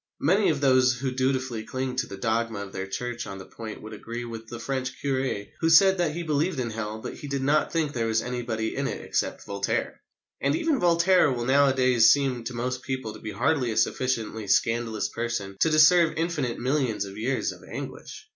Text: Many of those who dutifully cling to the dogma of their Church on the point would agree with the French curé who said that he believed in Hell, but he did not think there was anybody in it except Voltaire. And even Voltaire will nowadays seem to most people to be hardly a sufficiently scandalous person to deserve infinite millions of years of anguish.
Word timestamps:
Many 0.19 0.49
of 0.49 0.61
those 0.61 0.93
who 0.95 1.11
dutifully 1.11 1.63
cling 1.63 1.95
to 1.97 2.07
the 2.07 2.17
dogma 2.17 2.61
of 2.61 2.73
their 2.73 2.87
Church 2.87 3.27
on 3.27 3.37
the 3.37 3.45
point 3.45 3.83
would 3.83 3.93
agree 3.93 4.25
with 4.25 4.47
the 4.47 4.57
French 4.59 4.93
curé 4.99 5.51
who 5.59 5.69
said 5.69 5.99
that 5.99 6.15
he 6.15 6.23
believed 6.23 6.59
in 6.59 6.71
Hell, 6.71 6.99
but 6.99 7.13
he 7.13 7.27
did 7.27 7.43
not 7.43 7.71
think 7.71 7.93
there 7.93 8.07
was 8.07 8.19
anybody 8.23 8.75
in 8.75 8.87
it 8.87 8.99
except 8.99 9.45
Voltaire. 9.45 10.01
And 10.41 10.55
even 10.55 10.79
Voltaire 10.79 11.31
will 11.31 11.45
nowadays 11.45 12.09
seem 12.09 12.43
to 12.45 12.53
most 12.55 12.81
people 12.81 13.13
to 13.13 13.19
be 13.19 13.29
hardly 13.33 13.69
a 13.71 13.77
sufficiently 13.77 14.47
scandalous 14.47 15.07
person 15.07 15.55
to 15.59 15.69
deserve 15.69 16.15
infinite 16.17 16.57
millions 16.57 17.05
of 17.05 17.15
years 17.19 17.51
of 17.51 17.61
anguish. 17.63 18.27